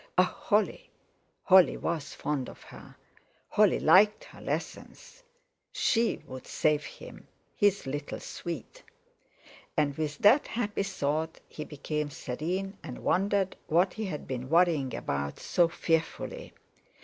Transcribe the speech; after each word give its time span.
Ah! 0.17 0.23
Holly! 0.35 0.89
Holly 1.43 1.77
was 1.77 2.15
fond 2.15 2.49
of 2.49 2.63
her, 2.63 2.95
Holly 3.49 3.79
liked 3.79 4.23
her 4.23 4.41
lessons. 4.41 5.21
She 5.71 6.23
would 6.25 6.47
save 6.47 6.83
him—his 6.83 7.85
little 7.85 8.19
sweet! 8.19 8.81
And 9.77 9.95
with 9.95 10.17
that 10.17 10.47
happy 10.47 10.81
thought 10.81 11.39
he 11.47 11.63
became 11.65 12.09
serene, 12.09 12.79
and 12.81 13.03
wondered 13.03 13.55
what 13.67 13.93
he 13.93 14.05
had 14.05 14.27
been 14.27 14.49
worrying 14.49 14.95
about 14.95 15.39
so 15.39 15.67
fearfully. 15.67 16.53